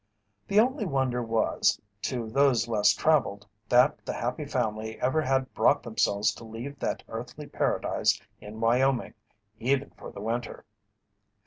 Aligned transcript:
The 0.47 0.59
only 0.59 0.83
wonder 0.85 1.21
was, 1.21 1.79
to 2.01 2.27
those 2.27 2.67
less 2.67 2.91
travelled, 2.91 3.45
that 3.69 4.03
The 4.03 4.13
Happy 4.15 4.45
Family 4.45 4.99
ever 4.99 5.21
had 5.21 5.53
brought 5.53 5.83
themselves 5.83 6.33
to 6.33 6.43
leave 6.43 6.79
that 6.79 7.03
earthly 7.07 7.45
paradise 7.45 8.19
in 8.39 8.59
Wyoming, 8.59 9.13
even 9.59 9.91
for 9.91 10.11
the 10.11 10.21
winter. 10.21 10.65